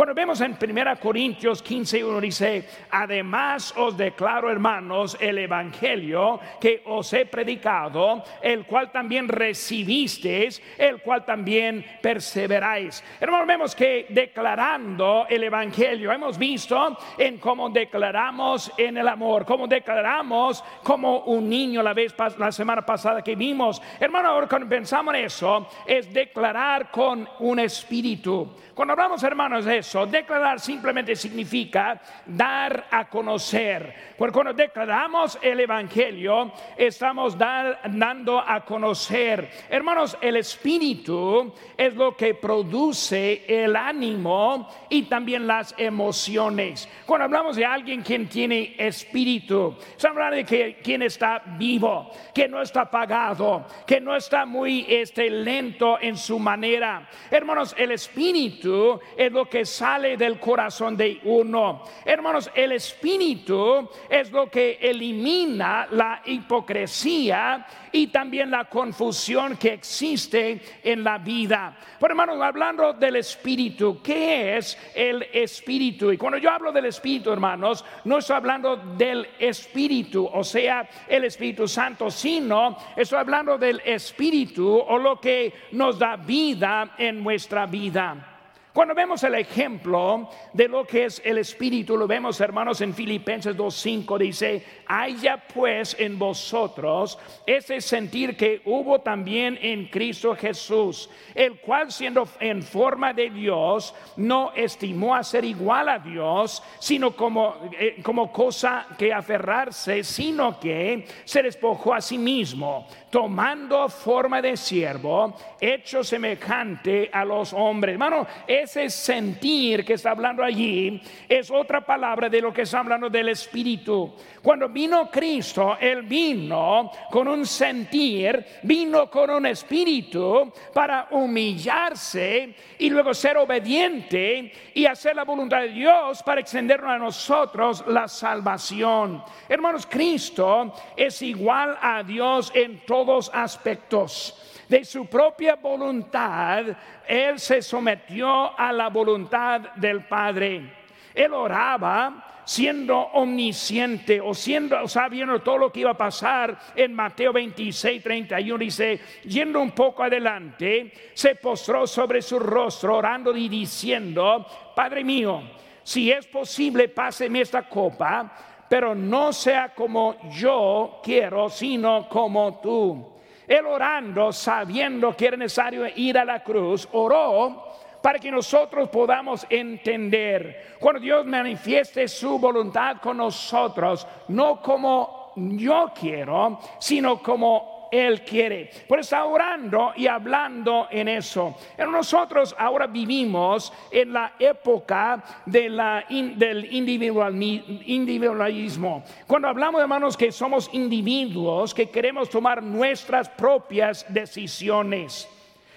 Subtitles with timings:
[0.00, 6.80] Cuando vemos en 1 Corintios 15, 1 dice, además os declaro hermanos el Evangelio que
[6.86, 13.04] os he predicado, el cual también recibisteis, el cual también perseveráis.
[13.20, 19.66] Hermanos, vemos que declarando el Evangelio, hemos visto en cómo declaramos en el amor, cómo
[19.66, 23.82] declaramos como un niño la vez la semana pasada que vimos.
[24.00, 28.50] Hermano, ahora cuando pensamos en eso, es declarar con un espíritu.
[28.74, 34.14] Cuando hablamos, hermanos, de eso, declarar simplemente significa dar a conocer.
[34.16, 39.50] Porque cuando declaramos el Evangelio, estamos dando a conocer.
[39.68, 46.88] Hermanos, el Espíritu es lo que produce el ánimo y también las emociones.
[47.06, 52.48] Cuando hablamos de alguien quien tiene espíritu, estamos hablando de que quien está vivo, que
[52.48, 57.08] no está apagado, que no está muy este, lento en su manera.
[57.30, 61.84] Hermanos, el Espíritu es lo que sale del corazón de uno.
[62.04, 70.60] Hermanos, el espíritu es lo que elimina la hipocresía y también la confusión que existe
[70.84, 71.74] en la vida.
[71.98, 76.12] Pero hermanos, hablando del espíritu, ¿qué es el espíritu?
[76.12, 81.24] Y cuando yo hablo del espíritu, hermanos, no estoy hablando del espíritu, o sea, el
[81.24, 87.64] Espíritu Santo, sino estoy hablando del espíritu o lo que nos da vida en nuestra
[87.64, 88.29] vida.
[88.72, 93.56] Cuando vemos el ejemplo de lo que es el Espíritu, lo vemos hermanos en Filipenses
[93.56, 101.58] 2.5, dice, haya pues en vosotros ese sentir que hubo también en Cristo Jesús, el
[101.58, 107.56] cual siendo en forma de Dios, no estimó a ser igual a Dios, sino como,
[107.76, 114.56] eh, como cosa que aferrarse, sino que se despojó a sí mismo, tomando forma de
[114.56, 117.94] siervo, hecho semejante a los hombres.
[117.94, 123.10] Hermano, ese sentir que está hablando allí es otra palabra de lo que está hablando
[123.10, 124.14] del Espíritu.
[124.42, 132.88] Cuando vino Cristo, Él vino con un sentir, vino con un espíritu para humillarse y
[132.88, 139.22] luego ser obediente y hacer la voluntad de Dios para extendernos a nosotros la salvación.
[139.48, 144.36] Hermanos, Cristo es igual a Dios en todos aspectos
[144.68, 146.64] de su propia voluntad,
[147.08, 150.70] Él se sometió a la voluntad del Padre.
[151.14, 157.32] Él oraba siendo omnisciente o siendo sabiendo todo lo que iba a pasar en Mateo
[157.32, 164.46] 26, 31 dice, yendo un poco adelante, se postró sobre su rostro orando y diciendo,
[164.76, 165.42] Padre mío,
[165.82, 173.04] si es posible, páseme esta copa, pero no sea como yo quiero, sino como tú.
[173.44, 177.64] Él orando, sabiendo que era necesario ir a la cruz, oró
[178.00, 180.76] para que nosotros podamos entender.
[180.78, 188.70] Cuando Dios manifieste su voluntad con nosotros, no como yo quiero, sino como él quiere.
[188.88, 191.56] Por eso está orando y hablando en eso.
[191.76, 199.04] Pero nosotros ahora vivimos en la época del individualismo.
[199.26, 205.28] Cuando hablamos, hermanos, que somos individuos que queremos tomar nuestras propias decisiones.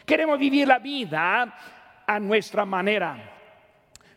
[0.06, 1.53] Queremos vivir la vida
[2.06, 3.31] a nuestra manera.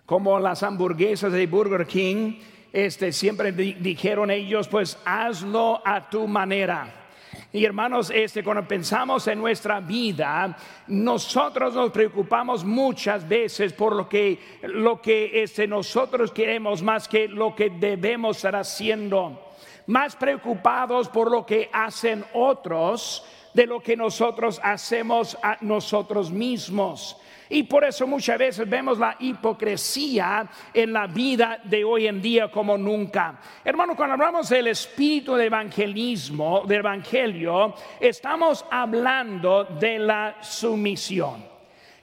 [0.05, 2.39] Como las hamburguesas de Burger King,
[2.73, 7.06] este, siempre dijeron ellos, pues hazlo a tu manera.
[7.53, 10.57] Y hermanos, este, cuando pensamos en nuestra vida,
[10.89, 17.29] nosotros nos preocupamos muchas veces por lo que, lo que este, nosotros queremos más que
[17.29, 19.53] lo que debemos estar haciendo.
[19.87, 23.25] Más preocupados por lo que hacen otros
[23.55, 27.17] de lo que nosotros hacemos a nosotros mismos.
[27.49, 32.51] Y por eso muchas veces vemos la hipocresía en la vida de hoy en día
[32.51, 33.39] como nunca.
[33.65, 41.56] Hermano, cuando hablamos del espíritu de evangelismo, del evangelio, estamos hablando de la sumisión.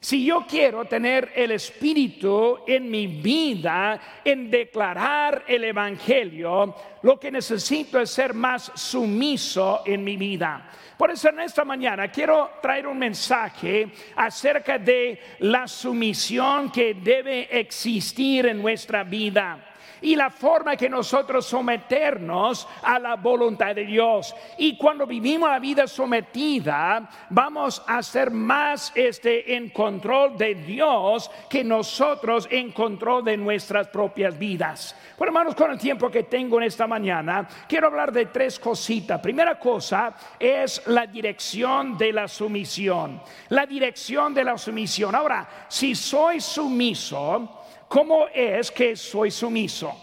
[0.03, 7.31] Si yo quiero tener el Espíritu en mi vida, en declarar el Evangelio, lo que
[7.31, 10.69] necesito es ser más sumiso en mi vida.
[10.97, 17.47] Por eso en esta mañana quiero traer un mensaje acerca de la sumisión que debe
[17.57, 19.72] existir en nuestra vida
[20.03, 24.35] y la forma que nosotros someternos a la voluntad de Dios.
[24.57, 31.31] Y cuando vivimos la vida sometida, vamos a ser más este en control de Dios
[31.49, 34.95] que nosotros en control de nuestras propias vidas.
[35.17, 39.21] Bueno, hermanos, con el tiempo que tengo en esta mañana, quiero hablar de tres cositas.
[39.21, 43.21] Primera cosa es la dirección de la sumisión.
[43.49, 45.15] La dirección de la sumisión.
[45.15, 47.62] Ahora, si soy sumiso,
[47.93, 49.93] ¿cómo es que soy sumiso?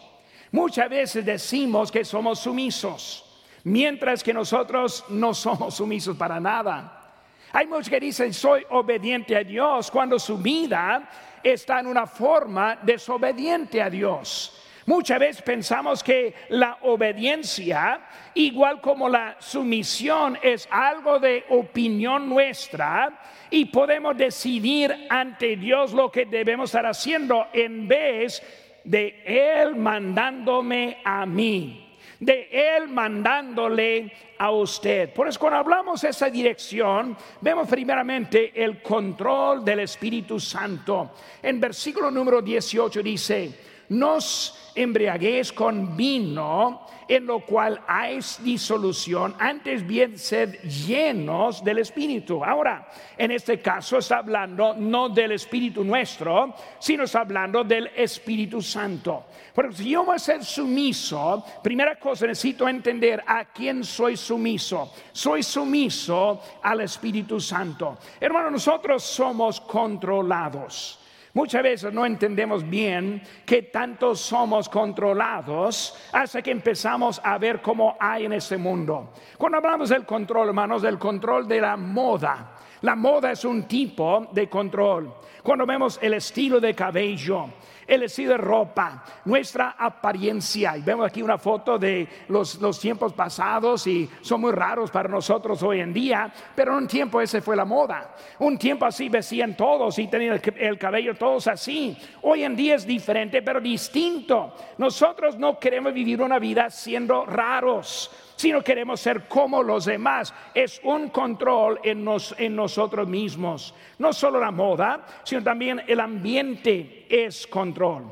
[0.52, 3.24] Muchas veces decimos que somos sumisos,
[3.64, 7.14] mientras que nosotros no somos sumisos para nada.
[7.52, 11.10] Hay muchos que dicen soy obediente a Dios cuando su vida
[11.42, 14.56] está en una forma desobediente a Dios.
[14.86, 18.02] Muchas veces pensamos que la obediencia,
[18.34, 23.20] igual como la sumisión, es algo de opinión nuestra
[23.50, 28.42] y podemos decidir ante Dios lo que debemos estar haciendo en vez
[28.84, 31.86] de Él mandándome a mí
[32.20, 35.12] de Él mandándole a usted.
[35.12, 41.12] Por eso cuando hablamos de esa dirección, vemos primeramente el control del Espíritu Santo.
[41.42, 43.50] En versículo número 18 dice,
[43.90, 52.44] nos embriaguéis con vino en lo cual hay disolución, antes bien sed llenos del Espíritu.
[52.44, 52.88] Ahora,
[53.18, 59.24] en este caso está hablando no del Espíritu nuestro, sino está hablando del Espíritu Santo.
[59.52, 64.92] Porque si yo voy a ser sumiso, primera cosa necesito entender a quién soy sumiso.
[65.10, 67.98] Soy sumiso al Espíritu Santo.
[68.20, 70.99] Hermano, nosotros somos controlados.
[71.32, 77.96] Muchas veces no entendemos bien que tanto somos controlados hasta que empezamos a ver cómo
[78.00, 79.12] hay en este mundo.
[79.38, 82.56] Cuando hablamos del control, hermanos, del control de la moda.
[82.82, 85.14] La moda es un tipo de control.
[85.42, 87.46] Cuando vemos el estilo de cabello,
[87.90, 90.76] el estilo de ropa, nuestra apariencia.
[90.76, 95.08] Y vemos aquí una foto de los, los tiempos pasados y son muy raros para
[95.08, 98.14] nosotros hoy en día, pero en un tiempo ese fue la moda.
[98.38, 101.96] Un tiempo así vestían todos y tenían el cabello todos así.
[102.22, 104.54] Hoy en día es diferente, pero distinto.
[104.78, 110.32] Nosotros no queremos vivir una vida siendo raros sino queremos ser como los demás.
[110.54, 112.08] Es un control en,
[112.38, 113.74] en nosotros mismos.
[113.98, 118.10] No solo la moda, sino también el ambiente es control.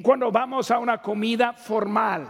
[0.00, 2.26] Cuando vamos a una comida formal,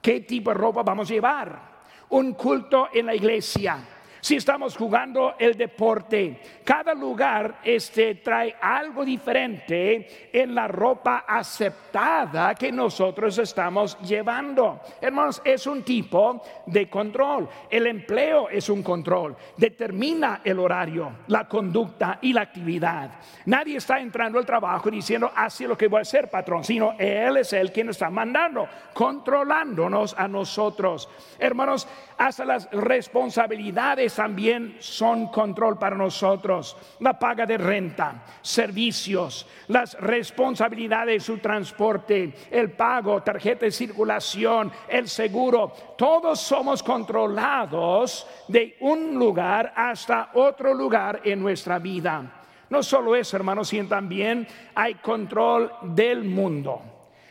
[0.00, 1.60] ¿qué tipo de ropa vamos a llevar?
[2.08, 3.78] Un culto en la iglesia
[4.26, 6.40] si estamos jugando el deporte.
[6.64, 14.80] Cada lugar este, trae algo diferente en la ropa aceptada que nosotros estamos llevando.
[15.00, 17.48] Hermanos, es un tipo de control.
[17.70, 19.36] El empleo es un control.
[19.56, 23.20] Determina el horario, la conducta y la actividad.
[23.44, 27.36] Nadie está entrando al trabajo diciendo, así lo que voy a hacer, patrón, sino Él
[27.36, 31.08] es el quien está mandando, controlándonos a nosotros.
[31.38, 31.86] Hermanos,
[32.18, 36.76] hasta las responsabilidades también son control para nosotros.
[37.00, 44.72] La paga de renta, servicios, las responsabilidades de su transporte, el pago, tarjeta de circulación,
[44.88, 52.42] el seguro, todos somos controlados de un lugar hasta otro lugar en nuestra vida.
[52.70, 56.80] No solo eso, hermanos, sino también hay control del mundo.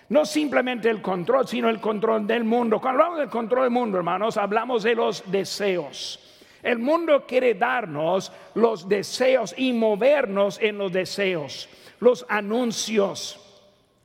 [0.10, 2.80] No simplemente el control, sino el control del mundo.
[2.80, 6.35] Cuando hablamos del control del mundo, hermanos, hablamos de los deseos.
[6.66, 11.70] El mundo quiere darnos los deseos y movernos en los deseos.
[12.00, 13.40] Los anuncios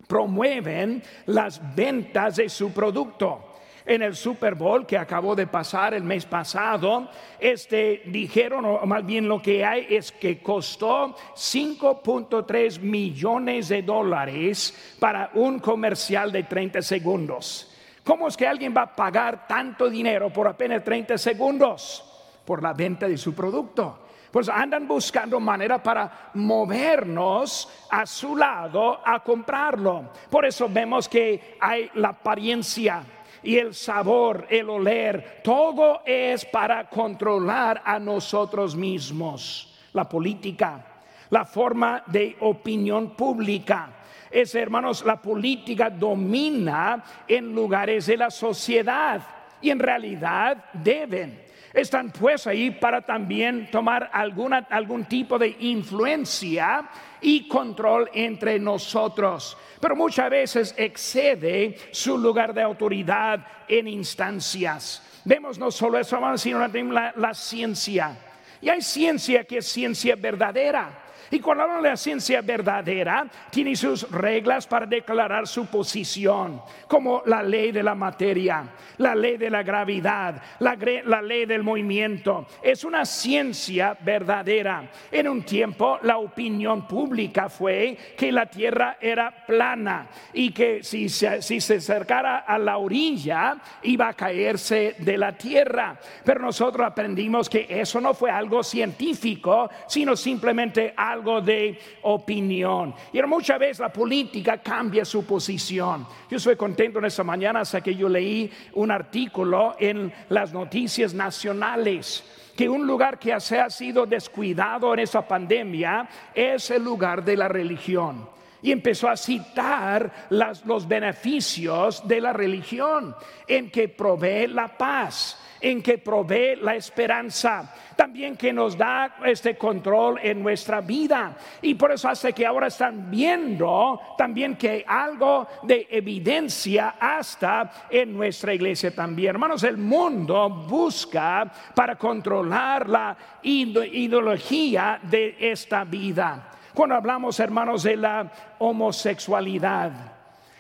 [0.06, 3.46] promueven las ventas de su producto
[3.86, 7.08] en el Super Bowl que acabó de pasar el mes pasado,
[7.38, 14.96] este dijeron, o más bien lo que hay es que costó 5.3 millones de dólares
[15.00, 17.74] para un comercial de 30 segundos.
[18.04, 22.09] ¿Cómo es que alguien va a pagar tanto dinero por apenas 30 segundos?
[22.50, 24.00] Por la venta de su producto.
[24.28, 30.10] Pues andan buscando manera para movernos a su lado a comprarlo.
[30.28, 33.04] Por eso vemos que hay la apariencia
[33.44, 39.78] y el sabor, el oler, todo es para controlar a nosotros mismos.
[39.92, 40.84] La política,
[41.30, 43.90] la forma de opinión pública.
[44.28, 49.22] Es, hermanos, la política domina en lugares de la sociedad
[49.60, 56.88] y en realidad deben están pues ahí para también tomar alguna, algún tipo de influencia
[57.20, 59.56] y control entre nosotros.
[59.80, 65.02] Pero muchas veces excede su lugar de autoridad en instancias.
[65.24, 68.16] Vemos no solo eso, sino también la, la ciencia.
[68.60, 71.09] Y hay ciencia que es ciencia verdadera.
[71.30, 77.22] Y cuando hablamos de la ciencia verdadera, tiene sus reglas para declarar su posición, como
[77.26, 78.64] la ley de la materia,
[78.98, 82.46] la ley de la gravedad, la, la ley del movimiento.
[82.62, 84.90] Es una ciencia verdadera.
[85.12, 91.08] En un tiempo la opinión pública fue que la Tierra era plana y que si
[91.08, 95.96] se, si se acercara a la orilla iba a caerse de la Tierra.
[96.24, 102.94] Pero nosotros aprendimos que eso no fue algo científico, sino simplemente algo algo de opinión.
[103.12, 106.06] Y muchas veces la política cambia su posición.
[106.30, 111.12] Yo estoy contento en esta mañana hasta que yo leí un artículo en las noticias
[111.12, 112.24] nacionales
[112.56, 117.36] que un lugar que se ha sido descuidado en esta pandemia es el lugar de
[117.36, 123.14] la religión y empezó a citar los beneficios de la religión
[123.46, 129.56] en que provee la paz, en que provee la esperanza, también que nos da este
[129.56, 131.36] control en nuestra vida.
[131.60, 137.88] Y por eso hace que ahora están viendo también que hay algo de evidencia hasta
[137.90, 139.30] en nuestra iglesia también.
[139.30, 146.50] Hermanos, el mundo busca para controlar la ideología de esta vida.
[146.74, 149.92] Cuando hablamos, hermanos, de la homosexualidad,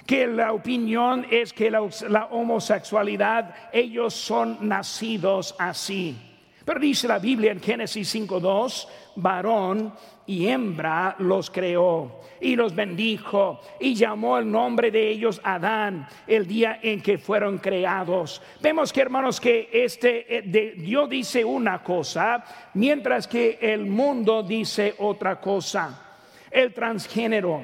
[0.06, 1.82] que la opinión es que la,
[2.30, 6.16] homosexualidad, ellos son nacidos así.
[6.64, 9.94] Pero dice la Biblia en Génesis 5.2, varón
[10.30, 16.46] y hembra los creó y los bendijo y llamó el nombre de ellos Adán el
[16.46, 18.40] día en que fueron creados.
[18.60, 22.44] Vemos que hermanos que este eh, de, Dios dice una cosa
[22.74, 26.00] mientras que el mundo dice otra cosa.
[26.48, 27.62] El transgénero,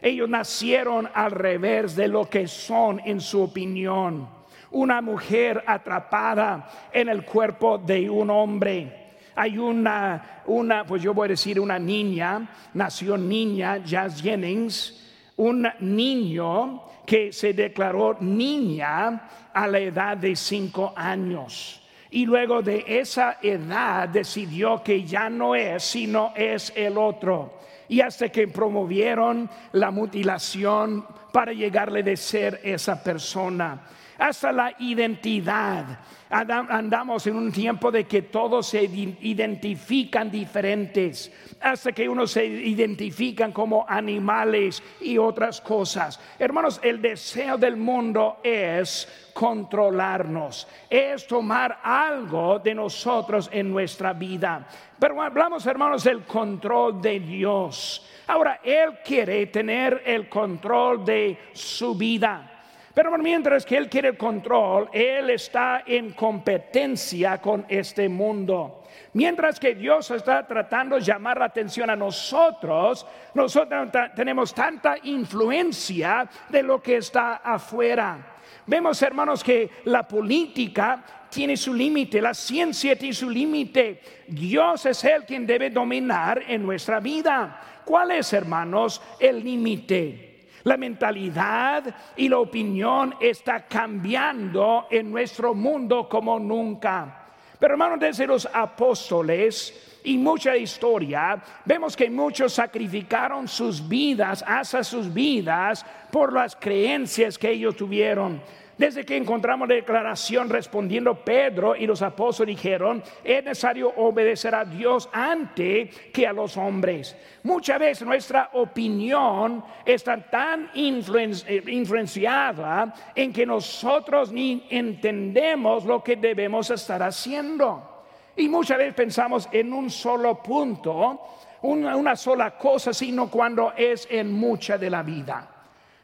[0.00, 4.26] ellos nacieron al revés de lo que son en su opinión.
[4.70, 9.05] Una mujer atrapada en el cuerpo de un hombre
[9.36, 15.04] hay una, una, pues yo voy a decir una niña, nació niña, Jazz Jennings,
[15.36, 21.82] un niño que se declaró niña a la edad de cinco años.
[22.10, 27.58] Y luego de esa edad decidió que ya no es, sino es el otro.
[27.88, 33.82] Y hasta que promovieron la mutilación para llegarle de ser esa persona
[34.18, 35.98] hasta la identidad.
[36.28, 43.52] Andamos en un tiempo de que todos se identifican diferentes, hasta que unos se identifican
[43.52, 46.18] como animales y otras cosas.
[46.38, 54.66] Hermanos, el deseo del mundo es controlarnos, es tomar algo de nosotros en nuestra vida.
[54.98, 58.04] Pero hablamos, hermanos, del control de Dios.
[58.26, 62.55] Ahora, Él quiere tener el control de su vida.
[62.96, 68.84] Pero mientras que Él quiere el control, Él está en competencia con este mundo.
[69.12, 76.26] Mientras que Dios está tratando de llamar la atención a nosotros, nosotros tenemos tanta influencia
[76.48, 78.38] de lo que está afuera.
[78.64, 84.00] Vemos, hermanos, que la política tiene su límite, la ciencia tiene su límite.
[84.26, 87.60] Dios es el quien debe dominar en nuestra vida.
[87.84, 90.35] ¿Cuál es, hermanos, el límite?
[90.66, 91.84] La mentalidad
[92.16, 97.28] y la opinión está cambiando en nuestro mundo como nunca.
[97.56, 104.82] Pero hermanos, desde los apóstoles y mucha historia, vemos que muchos sacrificaron sus vidas, hasta
[104.82, 108.42] sus vidas, por las creencias que ellos tuvieron.
[108.78, 114.66] Desde que encontramos la declaración respondiendo Pedro y los apóstoles dijeron, es necesario obedecer a
[114.66, 117.16] Dios antes que a los hombres.
[117.42, 126.16] Muchas veces nuestra opinión está tan eh, influenciada en que nosotros ni entendemos lo que
[126.16, 128.04] debemos estar haciendo.
[128.36, 131.22] Y muchas veces pensamos en un solo punto,
[131.62, 135.55] una, una sola cosa, sino cuando es en mucha de la vida.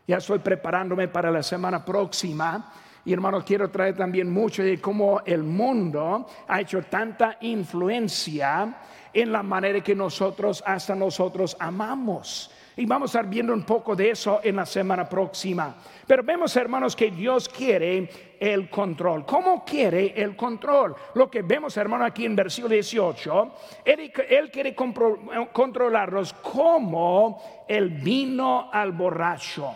[0.06, 2.73] Ya estoy preparándome para la semana próxima.
[3.04, 8.76] Y hermanos, quiero traer también mucho de cómo el mundo ha hecho tanta influencia
[9.12, 12.50] en la manera que nosotros, hasta nosotros amamos.
[12.76, 15.75] Y vamos a estar viendo un poco de eso en la semana próxima.
[16.06, 18.09] Pero vemos, hermanos, que Dios quiere
[18.40, 19.26] el control.
[19.26, 20.97] ¿Cómo quiere el control?
[21.14, 23.54] Lo que vemos, hermano, aquí en versículo 18,
[23.85, 29.75] Él, él quiere controlarlos como el vino al borracho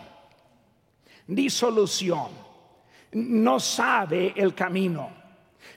[1.27, 2.27] disolución,
[3.11, 5.09] no sabe el camino,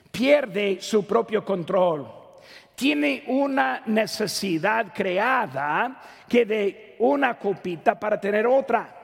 [0.09, 2.07] pierde su propio control,
[2.75, 8.97] tiene una necesidad creada que de una copita para tener otra.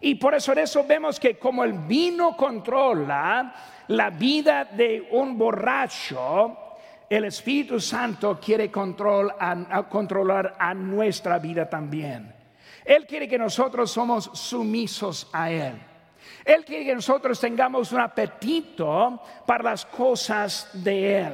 [0.00, 3.54] Y por eso en eso vemos que como el vino controla
[3.88, 6.56] la vida de un borracho,
[7.08, 12.35] el Espíritu Santo quiere controlar a nuestra vida también.
[12.86, 15.74] Él quiere que nosotros somos sumisos a Él.
[16.44, 21.32] Él quiere que nosotros tengamos un apetito para las cosas de Él.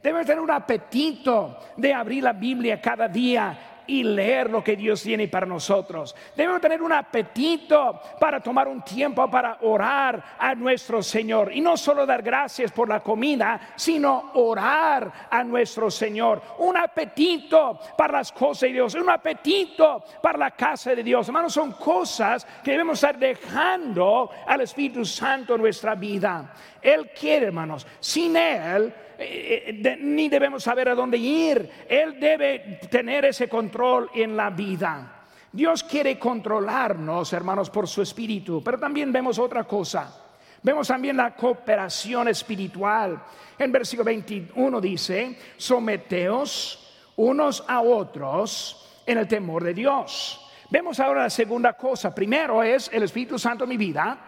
[0.00, 5.02] Debemos tener un apetito de abrir la Biblia cada día y leer lo que Dios
[5.02, 6.14] tiene para nosotros.
[6.36, 11.52] Debemos tener un apetito para tomar un tiempo para orar a nuestro Señor.
[11.52, 16.42] Y no solo dar gracias por la comida, sino orar a nuestro Señor.
[16.58, 21.28] Un apetito para las cosas de Dios, un apetito para la casa de Dios.
[21.28, 26.52] Hermanos, son cosas que debemos estar dejando al Espíritu Santo en nuestra vida.
[26.80, 27.86] Él quiere, hermanos.
[28.00, 31.70] Sin Él eh, ni debemos saber a dónde ir.
[31.88, 35.26] Él debe tener ese control en la vida.
[35.52, 40.22] Dios quiere controlarnos, hermanos, por su espíritu, pero también vemos otra cosa.
[40.62, 43.22] Vemos también la cooperación espiritual.
[43.58, 46.80] En versículo 21 dice, someteos
[47.16, 50.40] unos a otros en el temor de Dios.
[50.70, 52.12] Vemos ahora la segunda cosa.
[52.12, 54.18] Primero es el Espíritu Santo en mi vida.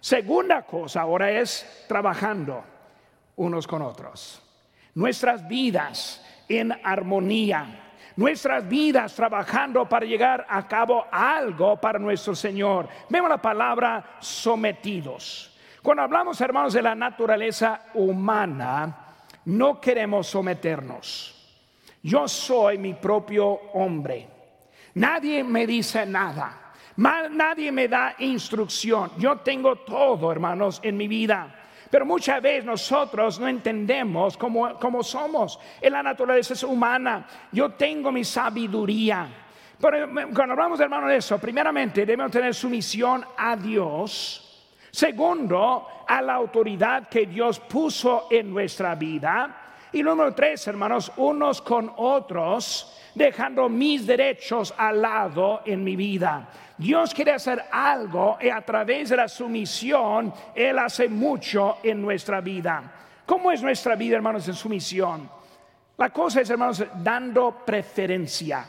[0.00, 2.73] Segunda cosa ahora es trabajando
[3.36, 4.40] unos con otros.
[4.94, 7.80] Nuestras vidas en armonía.
[8.16, 12.88] Nuestras vidas trabajando para llegar a cabo algo para nuestro Señor.
[13.08, 15.52] Vemos la palabra sometidos.
[15.82, 18.96] Cuando hablamos, hermanos, de la naturaleza humana,
[19.46, 21.34] no queremos someternos.
[22.02, 24.28] Yo soy mi propio hombre.
[24.94, 26.72] Nadie me dice nada.
[26.96, 29.10] Nadie me da instrucción.
[29.18, 31.63] Yo tengo todo, hermanos, en mi vida.
[31.94, 35.60] Pero muchas veces nosotros no entendemos cómo, somos.
[35.80, 39.28] En la naturaleza humana, yo tengo mi sabiduría.
[39.80, 44.74] Pero cuando hablamos, hermano, de eso, primeramente debemos tener sumisión a Dios.
[44.90, 49.76] Segundo, a la autoridad que Dios puso en nuestra vida.
[49.92, 56.48] Y número tres, hermanos, unos con otros, dejando mis derechos al lado en mi vida.
[56.76, 62.40] Dios quiere hacer algo y a través de la sumisión Él hace mucho en nuestra
[62.40, 62.92] vida.
[63.24, 65.30] ¿Cómo es nuestra vida, hermanos, en sumisión?
[65.96, 68.66] La cosa es, hermanos, dando preferencia,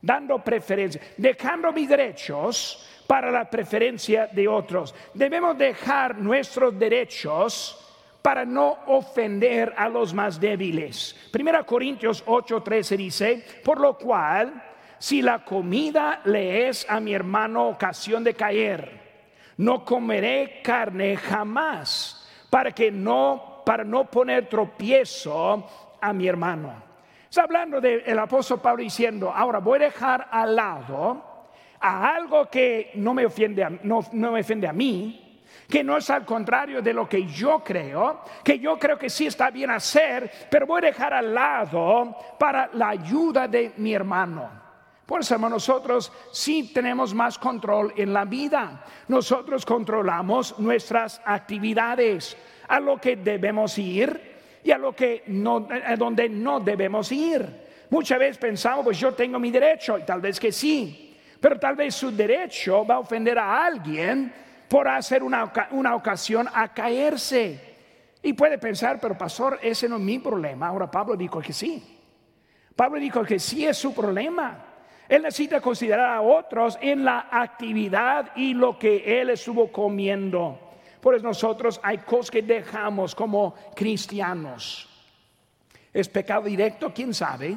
[0.00, 4.94] dando preferencia, dejando mis derechos para la preferencia de otros.
[5.12, 7.82] Debemos dejar nuestros derechos
[8.22, 11.14] para no ofender a los más débiles.
[11.30, 14.65] Primera Corintios 8:13 dice, por lo cual
[14.98, 19.06] si la comida le es a mi hermano ocasión de caer,
[19.58, 25.66] no comeré carne jamás, para que no, para no poner tropiezo
[26.00, 26.84] a mi hermano.
[27.28, 31.36] Está hablando del apóstol Pablo diciendo, ahora voy a dejar al lado
[31.80, 36.08] a algo que no me ofende no, no me ofende a mí, que no es
[36.10, 40.30] al contrario de lo que yo creo, que yo creo que sí está bien hacer,
[40.50, 44.65] pero voy a dejar al lado para la ayuda de mi hermano.
[45.06, 48.84] Por eso, nosotros sí tenemos más control en la vida.
[49.06, 52.36] Nosotros controlamos nuestras actividades,
[52.68, 57.66] a lo que debemos ir y a lo que no, donde no debemos ir.
[57.90, 61.76] Muchas veces pensamos, pues yo tengo mi derecho, y tal vez que sí, pero tal
[61.76, 64.32] vez su derecho va a ofender a alguien
[64.68, 67.76] por hacer una, una ocasión a caerse.
[68.22, 70.66] Y puede pensar, pero pastor, ese no es mi problema.
[70.66, 72.00] Ahora Pablo dijo que sí.
[72.74, 74.65] Pablo dijo que sí es su problema.
[75.08, 80.58] Él necesita considerar a otros en la actividad y lo que Él estuvo comiendo.
[81.00, 84.88] Por eso nosotros hay cosas que dejamos como cristianos.
[85.92, 86.92] ¿Es pecado directo?
[86.92, 87.56] ¿Quién sabe?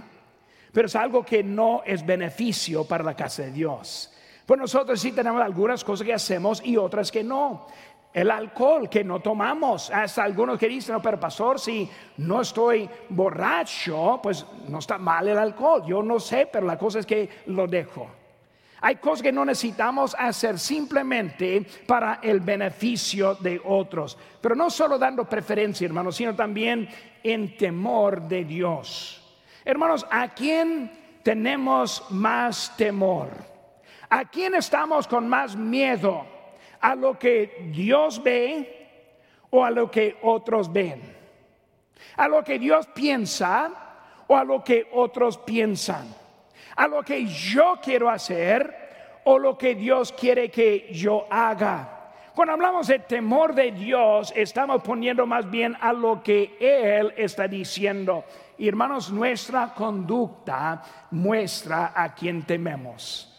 [0.72, 4.14] Pero es algo que no es beneficio para la casa de Dios.
[4.46, 7.68] Pues nosotros sí tenemos algunas cosas que hacemos y otras que no
[8.13, 9.89] el alcohol que no tomamos.
[9.91, 15.28] Hasta algunos que dicen, no, pero pastor, si no estoy borracho, pues no está mal
[15.28, 15.84] el alcohol.
[15.86, 18.10] Yo no sé, pero la cosa es que lo dejo.
[18.82, 24.17] Hay cosas que no necesitamos hacer simplemente para el beneficio de otros.
[24.39, 26.88] Pero no solo dando preferencia, hermanos, sino también
[27.22, 29.22] en temor de Dios.
[29.65, 33.30] Hermanos, ¿a quién tenemos más temor?
[34.10, 36.38] ¿A quién estamos con más miedo?
[36.82, 38.80] A lo que Dios ve
[39.50, 41.02] o a lo que otros ven.
[42.18, 43.72] A lo que Dios piensa
[44.28, 46.08] o a lo que otros piensan.
[46.76, 51.96] A lo que yo quiero hacer o lo que Dios quiere que yo haga.
[52.36, 57.48] Cuando hablamos de temor de Dios, estamos poniendo más bien a lo que Él está
[57.48, 58.24] diciendo.
[58.58, 63.38] Hermanos, nuestra conducta muestra a quien tememos.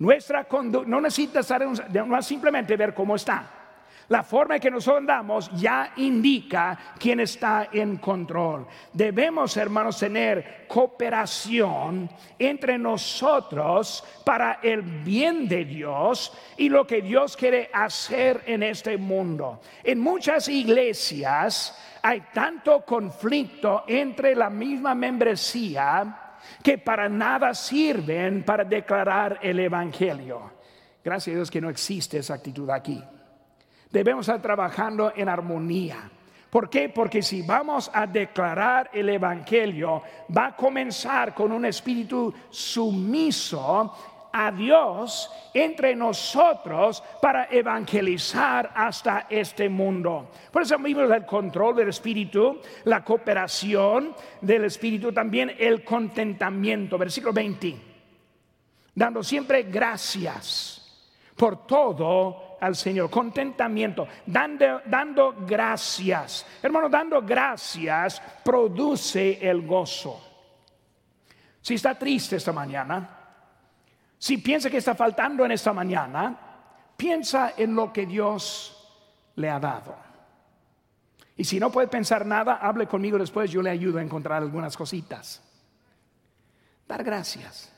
[0.00, 3.50] Nuestra conducta no necesita estar no simplemente ver cómo está.
[4.08, 8.66] La forma en que nosotros andamos ya indica quién está en control.
[8.94, 12.08] Debemos, hermanos, tener cooperación
[12.38, 18.96] entre nosotros para el bien de Dios y lo que Dios quiere hacer en este
[18.96, 19.60] mundo.
[19.84, 26.29] En muchas iglesias hay tanto conflicto entre la misma membresía
[26.62, 30.52] que para nada sirven para declarar el Evangelio.
[31.02, 33.02] Gracias a Dios que no existe esa actitud aquí.
[33.90, 36.10] Debemos estar trabajando en armonía.
[36.50, 36.88] ¿Por qué?
[36.88, 40.02] Porque si vamos a declarar el Evangelio,
[40.36, 49.68] va a comenzar con un espíritu sumiso a Dios entre nosotros para evangelizar hasta este
[49.68, 50.30] mundo.
[50.52, 56.98] Por eso vimos el control del Espíritu, la cooperación del Espíritu, también el contentamiento.
[56.98, 57.76] Versículo 20.
[58.94, 60.76] Dando siempre gracias
[61.36, 63.08] por todo al Señor.
[63.10, 66.46] Contentamiento, dando, dando gracias.
[66.62, 70.26] Hermano, dando gracias produce el gozo.
[71.62, 73.19] Si está triste esta mañana,
[74.20, 76.38] si piensa que está faltando en esta mañana,
[76.94, 78.76] piensa en lo que Dios
[79.36, 79.96] le ha dado.
[81.38, 84.76] Y si no puede pensar nada, hable conmigo después, yo le ayudo a encontrar algunas
[84.76, 85.42] cositas.
[86.86, 87.72] Dar gracias.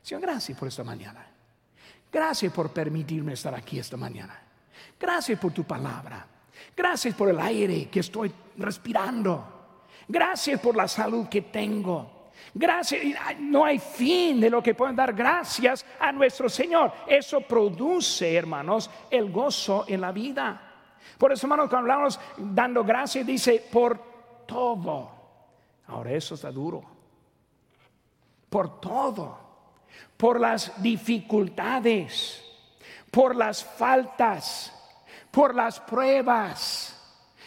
[0.00, 1.26] Señor, gracias por esta mañana.
[2.12, 4.40] Gracias por permitirme estar aquí esta mañana.
[5.00, 6.24] Gracias por tu palabra.
[6.76, 9.80] Gracias por el aire que estoy respirando.
[10.06, 12.17] Gracias por la salud que tengo.
[12.54, 13.02] Gracias,
[13.38, 16.92] no hay fin de lo que pueden dar gracias a nuestro Señor.
[17.06, 20.68] Eso produce, hermanos, el gozo en la vida.
[21.18, 23.98] Por eso, hermanos, cuando hablamos dando gracias, dice por
[24.46, 25.10] todo.
[25.86, 26.82] Ahora eso está duro.
[28.48, 29.38] Por todo.
[30.16, 32.44] Por las dificultades,
[33.10, 34.72] por las faltas,
[35.30, 36.94] por las pruebas.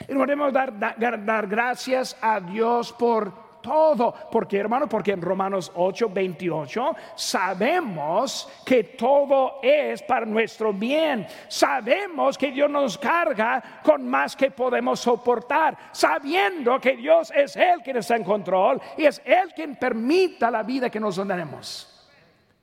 [0.08, 4.14] Y debemos dar, dar, dar gracias a Dios por todo.
[4.32, 4.88] porque hermano?
[4.88, 11.28] Porque en Romanos 8, 28 sabemos que todo es para nuestro bien.
[11.48, 15.78] Sabemos que Dios nos carga con más que podemos soportar.
[15.92, 20.64] Sabiendo que Dios es el que está en control y es Él quien permita la
[20.64, 22.10] vida que nos donaremos.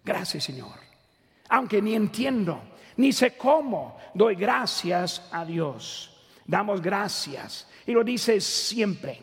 [0.04, 0.88] Gracias Señor.
[1.48, 2.60] Aunque ni entiendo,
[2.96, 6.14] ni sé cómo, doy gracias a Dios.
[6.44, 7.68] Damos gracias.
[7.86, 9.20] Y lo dice siempre,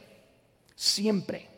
[0.76, 1.55] siempre.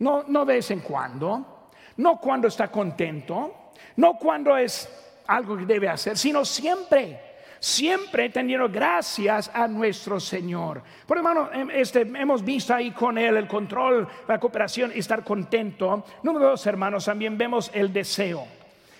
[0.00, 4.88] No, no de vez en cuando, no cuando está contento, no cuando es
[5.26, 10.82] algo que debe hacer, sino siempre siempre teniendo gracias a nuestro Señor.
[11.06, 16.04] Por hermano, em, este, hemos visto ahí con Él el control, la cooperación, estar contento.
[16.22, 18.46] Número dos, hermanos, también vemos el deseo,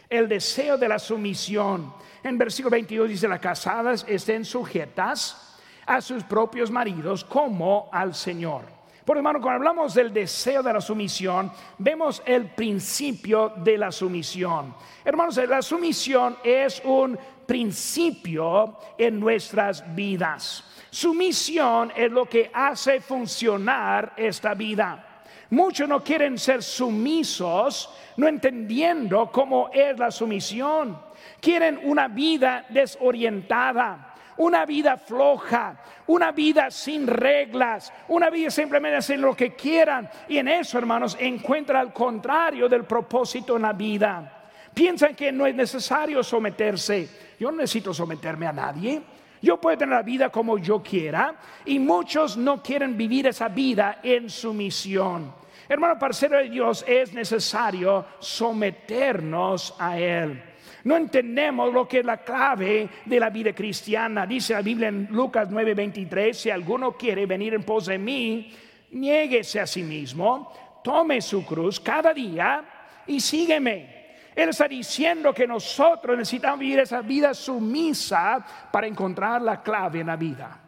[0.08, 1.92] el deseo de la sumisión.
[2.22, 8.79] En versículo 22 dice, las casadas estén sujetas a sus propios maridos como al Señor.
[9.10, 14.72] Por hermano, cuando hablamos del deseo de la sumisión, vemos el principio de la sumisión.
[15.04, 20.62] Hermanos, la sumisión es un principio en nuestras vidas.
[20.90, 25.22] Sumisión es lo que hace funcionar esta vida.
[25.50, 30.96] Muchos no quieren ser sumisos, no entendiendo cómo es la sumisión.
[31.40, 39.18] Quieren una vida desorientada una vida floja, una vida sin reglas, una vida simplemente hacer
[39.18, 40.08] lo que quieran.
[40.28, 44.48] Y en eso, hermanos, encuentra al contrario del propósito en la vida.
[44.72, 47.08] Piensan que no es necesario someterse.
[47.38, 49.02] Yo no necesito someterme a nadie.
[49.42, 54.00] Yo puedo tener la vida como yo quiera y muchos no quieren vivir esa vida
[54.02, 55.32] en sumisión.
[55.68, 60.49] Hermano, para ser de Dios es necesario someternos a Él.
[60.84, 64.26] No entendemos lo que es la clave de la vida cristiana.
[64.26, 68.54] Dice la Biblia en Lucas 9:23, si alguno quiere venir en pos de mí,
[68.92, 72.64] niéguese a sí mismo, tome su cruz cada día
[73.06, 74.00] y sígueme.
[74.34, 80.06] Él está diciendo que nosotros necesitamos vivir esa vida sumisa para encontrar la clave en
[80.06, 80.60] la vida.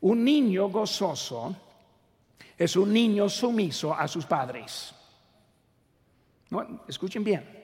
[0.00, 1.54] Un niño gozoso
[2.56, 4.94] es un niño sumiso a sus padres.
[6.86, 7.57] Escuchen bien.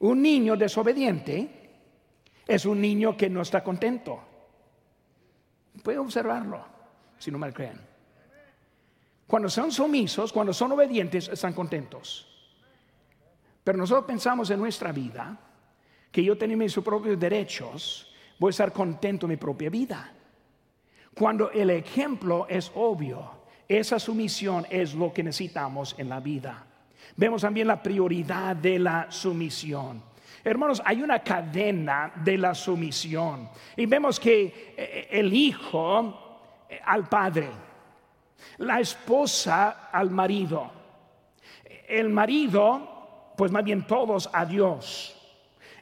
[0.00, 1.48] Un niño desobediente
[2.46, 4.20] es un niño que no está contento.
[5.82, 6.64] Puede observarlo,
[7.18, 7.80] si no me creen.
[9.26, 12.26] Cuando son sumisos, cuando son obedientes, están contentos.
[13.64, 15.36] Pero nosotros pensamos en nuestra vida
[16.12, 20.12] que yo tengo mis propios derechos, voy a estar contento en mi propia vida.
[21.14, 23.30] Cuando el ejemplo es obvio,
[23.66, 26.65] esa sumisión es lo que necesitamos en la vida.
[27.14, 30.02] Vemos también la prioridad de la sumisión.
[30.42, 33.48] Hermanos, hay una cadena de la sumisión.
[33.76, 37.48] Y vemos que eh, el hijo eh, al padre,
[38.58, 40.70] la esposa al marido,
[41.88, 45.16] el marido, pues más bien todos a Dios,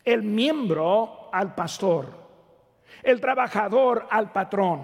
[0.04, 2.08] el miembro al pastor,
[3.02, 4.82] el trabajador al patrón,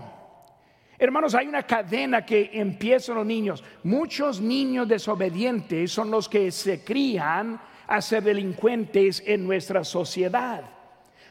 [1.03, 3.65] Hermanos, hay una cadena que empiezan los niños.
[3.85, 10.63] Muchos niños desobedientes son los que se crían a ser delincuentes en nuestra sociedad.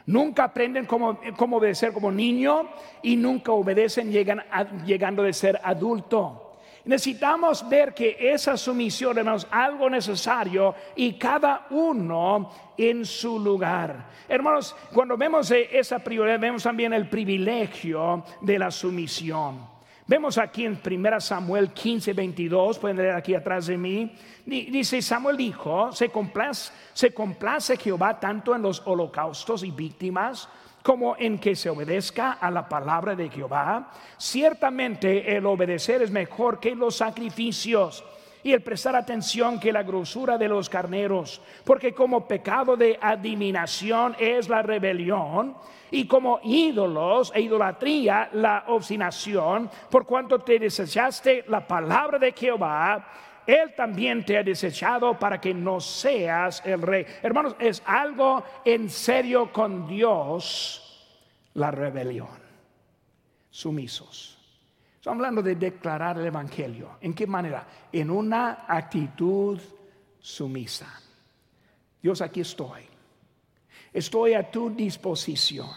[0.08, 2.68] Nunca aprenden cómo, cómo obedecer como niño
[3.04, 4.44] y nunca obedecen llegan
[4.88, 6.49] llegando de ser adulto.
[6.90, 14.08] Necesitamos ver que esa sumisión, hermanos, algo necesario y cada uno en su lugar.
[14.28, 19.68] Hermanos, cuando vemos esa prioridad, vemos también el privilegio de la sumisión.
[20.08, 24.12] Vemos aquí en 1 Samuel 15, 22, pueden leer aquí atrás de mí,
[24.44, 30.50] dice Samuel dijo, se complace, se complace Jehová tanto en los holocaustos y víctimas
[30.84, 33.92] como en que se obedezca a la palabra de Jehová.
[34.18, 38.04] Ciertamente el obedecer es mejor que los sacrificios
[38.44, 44.16] y el prestar atención que la grosura de los carneros, porque como pecado de adivinación
[44.18, 45.56] es la rebelión,
[45.92, 53.08] y como ídolos e idolatría la obstinación, por cuanto te desechaste la palabra de Jehová,
[53.50, 57.04] él también te ha desechado para que no seas el rey.
[57.24, 61.10] Hermanos, es algo en serio con Dios
[61.56, 62.28] la rebelión.
[63.50, 64.38] Sumisos.
[64.98, 66.98] Estamos hablando de declarar el Evangelio.
[67.02, 67.66] ¿En qué manera?
[67.92, 69.60] En una actitud
[70.20, 71.02] sumisa.
[72.02, 72.82] Dios, aquí estoy.
[73.92, 75.72] Estoy a tu disposición.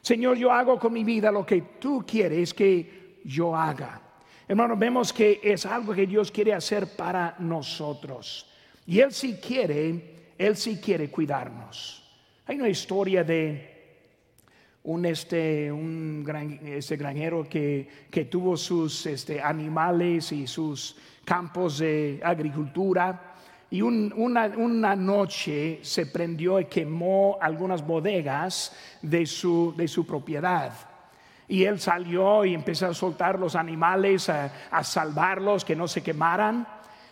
[0.00, 4.07] Señor, yo hago con mi vida lo que tú quieres que yo haga.
[4.50, 8.46] Hermanos, vemos que es algo que Dios quiere hacer para nosotros.
[8.86, 12.02] Y Él sí quiere, Él sí quiere cuidarnos.
[12.46, 13.78] Hay una historia de
[14.84, 21.80] un, este, un gran, este granjero que, que tuvo sus este, animales y sus campos
[21.80, 23.34] de agricultura.
[23.70, 30.72] Y una, una, noche se prendió y quemó algunas bodegas de su, de su propiedad.
[31.48, 36.66] Y él salió y empezó a soltar los animales, a, salvarlos, que no se quemaran.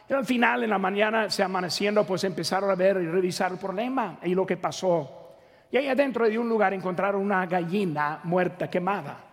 [0.08, 3.58] Y al final, en la mañana, se amaneciendo, pues empezaron a ver y revisar el
[3.58, 5.36] problema y lo que pasó.
[5.72, 9.24] Y ahí adentro de un lugar encontraron una gallina muerta, quemada.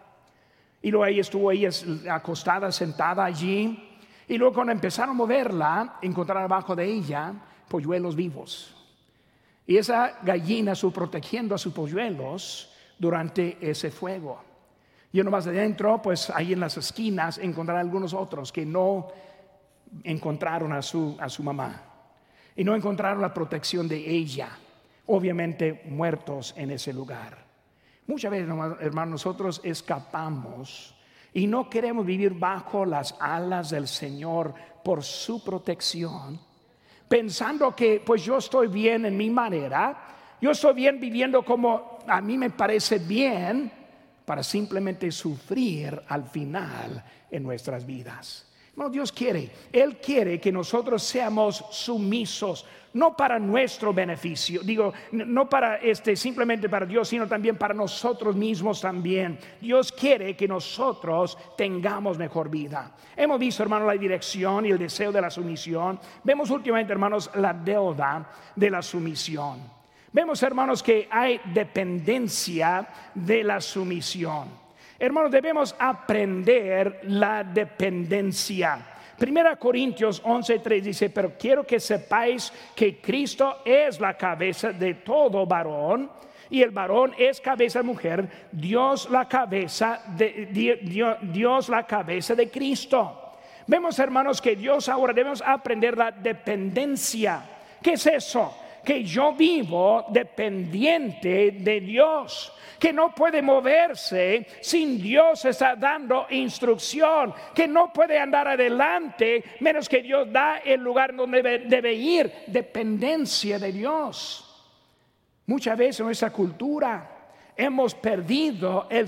[0.82, 1.70] Y luego ahí estuvo ella
[2.10, 3.98] acostada, sentada allí.
[4.28, 7.34] Y luego cuando empezaron a moverla, encontraron abajo de ella
[7.68, 8.76] polluelos vivos.
[9.66, 14.53] Y esa gallina su protegiendo a sus polluelos durante ese fuego.
[15.14, 19.08] Y uno más adentro, pues ahí en las esquinas encontrarán algunos otros que no
[20.04, 21.84] encontraron a su, a su mamá.
[22.56, 24.50] Y no encontraron la protección de ella.
[25.06, 27.38] Obviamente muertos en ese lugar.
[28.08, 28.50] Muchas veces,
[28.82, 30.96] hermanos, nosotros escapamos
[31.32, 36.40] y no queremos vivir bajo las alas del Señor por su protección,
[37.08, 39.96] pensando que pues yo estoy bien en mi manera,
[40.42, 43.72] yo estoy bien viviendo como a mí me parece bien,
[44.26, 48.48] para simplemente sufrir al final en nuestras vidas.
[48.76, 55.48] No, Dios quiere, Él quiere que nosotros seamos sumisos, no para nuestro beneficio, digo, no
[55.48, 59.38] para este simplemente para Dios, sino también para nosotros mismos también.
[59.62, 62.96] Dios quiere que nosotros tengamos mejor vida.
[63.16, 66.00] Hemos visto, hermanos, la dirección y el deseo de la sumisión.
[66.24, 69.83] Vemos últimamente, hermanos, la deuda de la sumisión.
[70.14, 74.48] Vemos, hermanos, que hay dependencia de la sumisión.
[75.00, 78.78] Hermanos, debemos aprender la dependencia.
[79.18, 85.48] Primera Corintios 11:3 dice, pero quiero que sepáis que Cristo es la cabeza de todo
[85.48, 86.12] varón
[86.48, 90.48] y el varón es cabeza de mujer, Dios la cabeza de
[90.84, 93.32] Dios, Dios la cabeza de Cristo.
[93.66, 97.42] Vemos, hermanos, que Dios ahora debemos aprender la dependencia.
[97.82, 98.63] ¿Qué es eso?
[98.84, 107.34] Que yo vivo dependiente de Dios, que no puede moverse sin Dios está dando instrucción,
[107.56, 113.58] que no puede andar adelante menos que Dios da el lugar donde debe, ir, dependencia
[113.58, 114.50] de Dios.
[115.46, 117.10] Muchas veces en nuestra cultura
[117.56, 119.08] hemos perdido el,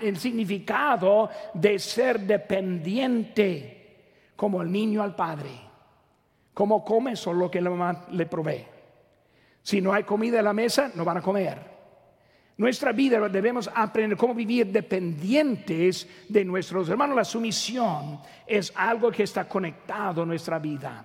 [0.00, 3.76] el significado de ser dependiente
[4.36, 5.69] como el niño al padre.
[6.60, 8.66] Como come solo lo que la mamá le provee.
[9.62, 11.58] Si no hay comida en la mesa, no van a comer.
[12.58, 17.16] Nuestra vida debemos aprender cómo vivir dependientes de nuestros hermanos.
[17.16, 21.02] La sumisión es algo que está conectado a nuestra vida.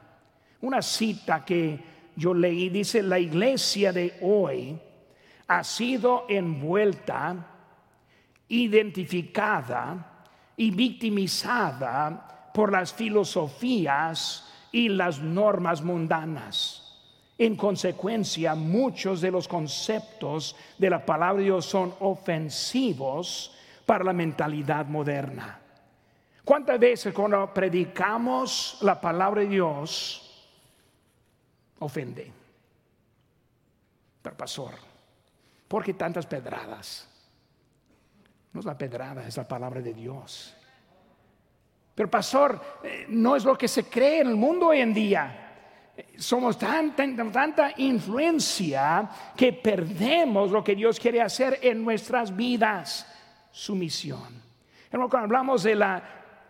[0.59, 1.79] Una cita que
[2.17, 4.77] yo leí dice, la iglesia de hoy
[5.47, 7.33] ha sido envuelta,
[8.49, 10.25] identificada
[10.57, 16.81] y victimizada por las filosofías y las normas mundanas.
[17.37, 24.11] En consecuencia, muchos de los conceptos de la palabra de Dios son ofensivos para la
[24.11, 25.61] mentalidad moderna.
[26.43, 30.45] ¿Cuántas veces cuando predicamos la palabra de Dios
[31.79, 32.33] ofende?
[34.21, 34.73] Pero pastor,
[35.69, 37.07] ¿por qué tantas pedradas?
[38.51, 40.53] No es la pedrada, es la palabra de Dios.
[41.95, 45.41] Pero pastor, eh, no es lo que se cree en el mundo hoy en día.
[46.17, 53.07] Somos tanta, influencia que perdemos lo que Dios quiere hacer en nuestras vidas,
[53.49, 54.43] su misión.
[54.91, 56.03] Cuando hablamos de la,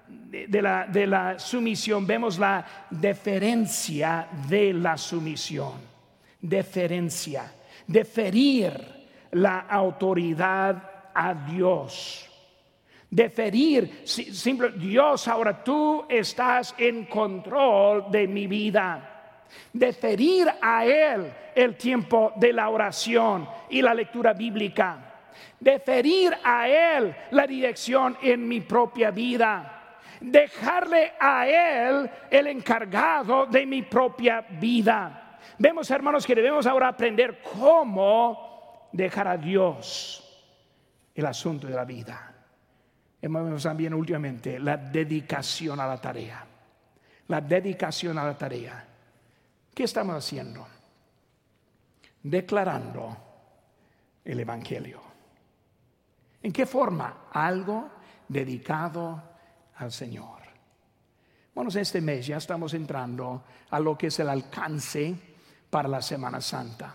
[0.08, 5.74] de, la, de la sumisión, vemos la deferencia de la sumisión.
[6.42, 7.54] Deferencia,
[7.86, 8.74] deferir
[9.32, 12.30] la autoridad a Dios.
[13.16, 19.46] Deferir, simple, Dios, ahora tú estás en control de mi vida.
[19.72, 25.30] Deferir a Él el tiempo de la oración y la lectura bíblica.
[25.58, 29.72] Deferir a Él la dirección en mi propia vida
[30.20, 35.40] dejarle a Él el encargado de mi propia vida.
[35.58, 40.22] Vemos, hermanos, que debemos ahora aprender cómo dejar a Dios
[41.14, 42.35] el asunto de la vida.
[43.30, 46.46] También últimamente la dedicación a la tarea.
[47.28, 48.86] La dedicación a la tarea.
[49.74, 50.68] ¿Qué estamos haciendo?
[52.22, 53.18] Declarando
[54.24, 55.02] el Evangelio.
[56.44, 57.28] ¿En qué forma?
[57.32, 57.90] Algo
[58.28, 59.24] dedicado
[59.78, 60.42] al Señor.
[61.54, 65.16] Bueno, este mes ya estamos entrando a lo que es el alcance
[65.70, 66.94] para la Semana Santa.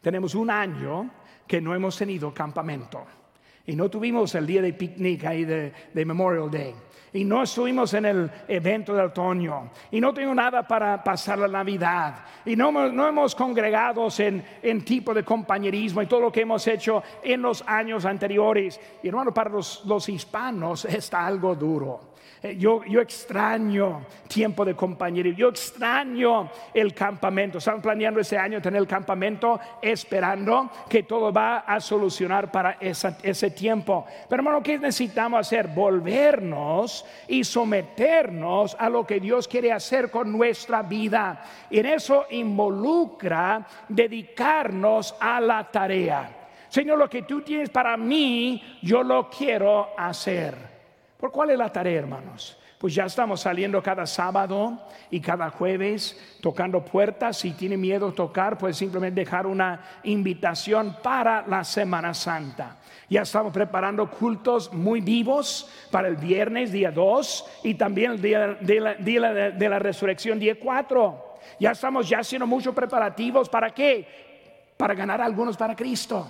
[0.00, 1.10] Tenemos un año
[1.46, 3.19] que no hemos tenido campamento.
[3.66, 6.74] Y no tuvimos el día de picnic ahí de, Memorial Day.
[7.12, 9.70] Y no estuvimos en el evento de otoño.
[9.90, 12.24] Y no tengo nada para pasar la Navidad.
[12.44, 16.66] Y no, no hemos congregado en, en, tipo de compañerismo y todo lo que hemos
[16.66, 18.80] hecho en los años anteriores.
[19.02, 22.10] Y hermano, para los, los hispanos está algo duro.
[22.42, 27.58] Eh, yo, yo extraño tiempo de compañerismo, yo extraño el campamento.
[27.58, 33.50] Estamos planeando ese año tener el campamento esperando que todo va a solucionar para ese
[33.50, 34.06] tiempo.
[34.28, 35.68] Pero hermano, ¿qué necesitamos hacer?
[35.68, 41.44] Volvernos y someternos a lo que Dios quiere hacer con nuestra vida.
[41.70, 46.36] Y en eso involucra dedicarnos a la tarea.
[46.68, 50.54] Señor, lo que tú tienes para mí, yo lo quiero hacer.
[51.18, 52.59] ¿Por cuál es la tarea, hermanos?
[52.80, 57.36] Pues ya estamos saliendo cada sábado y cada jueves tocando puertas.
[57.36, 62.78] Si tiene miedo tocar, pues simplemente dejar una invitación para la Semana Santa.
[63.10, 68.56] Ya estamos preparando cultos muy vivos para el viernes, día 2, y también el día
[68.58, 71.38] de la, resurrección, día 4.
[71.60, 73.50] Ya estamos ya haciendo muchos preparativos.
[73.50, 74.72] ¿Para qué?
[74.78, 76.26] Para ganar a algunos para Cristo.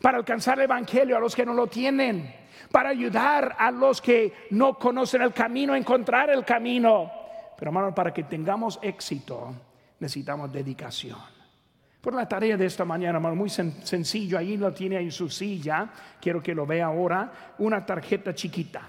[0.00, 4.46] Para alcanzar el Evangelio a los que no lo tienen para ayudar a los que
[4.50, 7.10] no conocen el camino a encontrar el camino.
[7.56, 9.54] Pero hermano, para que tengamos éxito
[10.00, 11.18] necesitamos dedicación.
[12.00, 15.88] Por la tarea de esta mañana, hermano, muy sencillo, ahí lo tiene en su silla,
[16.20, 18.82] quiero que lo vea ahora, una tarjeta chiquita.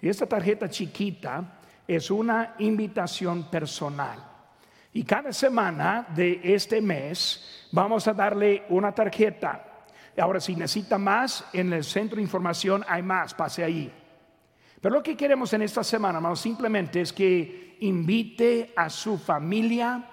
[0.00, 4.18] Y esta tarjeta chiquita es una invitación personal.
[4.94, 9.69] Y cada semana de este mes vamos a darle una tarjeta
[10.18, 13.92] Ahora, si necesita más, en el centro de información hay más, pase ahí.
[14.80, 20.04] Pero lo que queremos en esta semana, hermanos, simplemente es que invite a su familia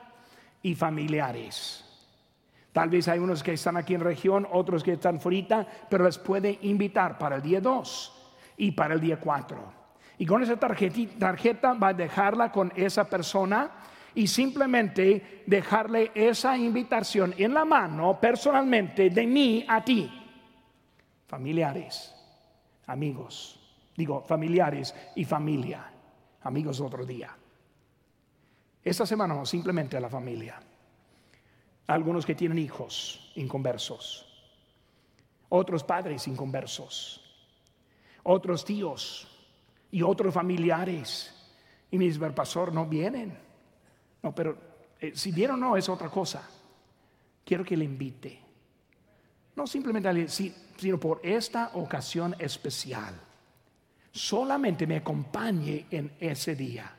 [0.61, 1.83] y familiares.
[2.71, 6.17] Tal vez hay unos que están aquí en región, otros que están fuera, pero les
[6.17, 9.57] puede invitar para el día 2 y para el día 4.
[10.19, 13.71] Y con esa tarjeta va a dejarla con esa persona
[14.17, 20.09] y simplemente dejarle esa invitación en la mano personalmente de mí a ti.
[21.27, 22.15] Familiares,
[22.87, 23.59] amigos,
[23.95, 25.85] digo familiares y familia,
[26.41, 27.29] amigos otro día.
[28.83, 30.59] Esta semana simplemente a la familia.
[31.85, 34.25] Algunos que tienen hijos inconversos,
[35.49, 37.23] otros padres inconversos,
[38.23, 39.27] otros tíos
[39.91, 41.35] y otros familiares.
[41.91, 43.46] Y mis pastor, no vienen.
[44.23, 44.57] No, pero
[44.99, 46.47] eh, si bien o no es otra cosa.
[47.43, 48.41] Quiero que le invite.
[49.55, 53.13] No simplemente, sino por esta ocasión especial.
[54.11, 56.91] Solamente me acompañe en ese día.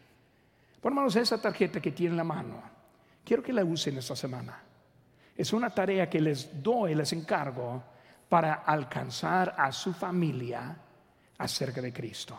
[0.80, 2.62] Por manos esa tarjeta que tiene en la mano.
[3.24, 4.62] Quiero que la usen esta semana.
[5.36, 7.82] Es una tarea que les doy, les encargo
[8.28, 10.76] para alcanzar a su familia
[11.36, 12.38] acerca de Cristo.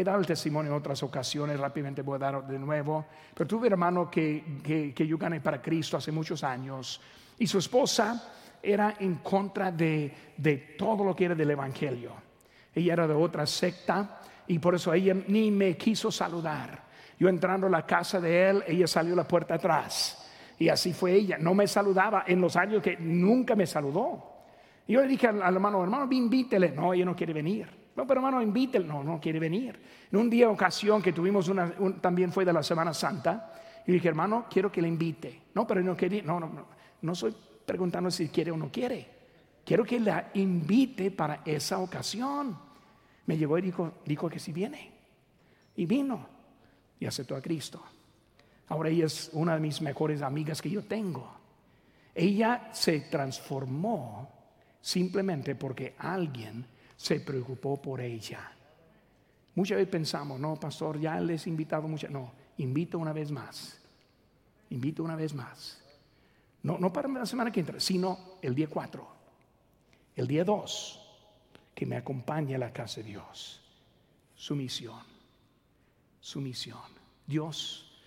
[0.00, 3.68] He dado el testimonio en otras ocasiones, rápidamente voy a dar de nuevo, pero tuve
[3.68, 7.02] hermano que, que, yo gané para Cristo hace muchos años
[7.38, 8.32] y su esposa
[8.62, 12.12] era en contra de, de todo lo que era del Evangelio.
[12.74, 16.82] Ella era de otra secta y por eso ella ni me quiso saludar.
[17.18, 20.16] Yo entrando a la casa de él, ella salió la puerta atrás.
[20.58, 21.36] Y así fue ella.
[21.36, 24.44] No me saludaba en los años que nunca me saludó.
[24.88, 26.70] Yo le dije al, hermano, hermano, invítele.
[26.70, 27.79] No, ella no quiere venir.
[28.00, 28.86] No, pero hermano, invítele.
[28.86, 29.78] No, no quiere venir.
[30.10, 31.70] En un día, ocasión que tuvimos una,
[32.00, 33.52] también fue de la Semana Santa.
[33.86, 35.42] Y dije, hermano, quiero que le invite.
[35.52, 36.22] No, pero no quería.
[36.22, 36.64] No, no, no.
[37.02, 37.36] No estoy
[37.66, 39.06] preguntando si quiere o no quiere.
[39.66, 42.56] Quiero que la invite para esa ocasión.
[43.26, 44.92] Me llegó y dijo, dijo que si viene.
[45.76, 46.26] Y vino.
[46.98, 47.82] Y aceptó a Cristo.
[48.68, 51.30] Ahora ella es una de mis mejores amigas que yo tengo.
[52.14, 54.26] Ella se transformó
[54.80, 56.64] simplemente porque alguien
[57.00, 58.52] se preocupó por ella.
[59.54, 62.10] Muchas veces pensamos, no, pastor, ya les he invitado muchas.
[62.10, 63.80] No, invito una vez más.
[64.68, 65.82] Invito una vez más.
[66.62, 69.08] No, no para la semana que entra, sino el día 4,
[70.16, 71.00] el día 2,
[71.74, 73.62] que me acompañe a la casa de Dios.
[74.34, 75.02] Su misión,
[76.20, 76.82] su misión.
[77.26, 77.98] Dios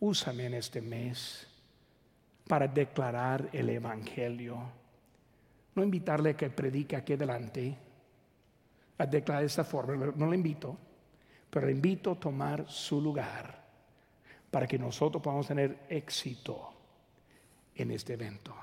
[0.00, 1.46] úsame en este mes
[2.46, 4.58] para declarar el Evangelio.
[5.74, 7.76] No invitarle a que predique aquí adelante,
[8.98, 10.76] a declarar de esta forma, no le invito,
[11.48, 13.64] pero le invito a tomar su lugar
[14.50, 16.70] para que nosotros podamos tener éxito
[17.74, 18.54] en este evento.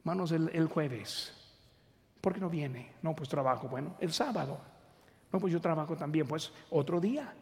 [0.00, 1.32] Hermanos, el, el jueves,
[2.20, 2.94] ¿por qué no viene?
[3.02, 4.58] No, pues trabajo, bueno, el sábado.
[5.32, 7.32] No, pues yo trabajo también, pues otro día.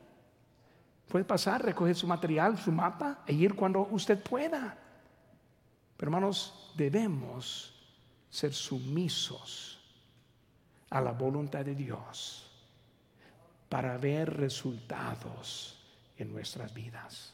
[1.08, 4.78] Puede pasar, recoger su material, su mapa e ir cuando usted pueda.
[5.96, 7.74] Pero hermanos, debemos
[8.28, 9.79] ser sumisos
[10.90, 12.50] a la voluntad de Dios
[13.68, 15.78] para ver resultados
[16.18, 17.28] en nuestras vidas.